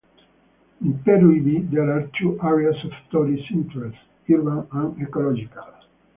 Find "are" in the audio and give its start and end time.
1.95-2.09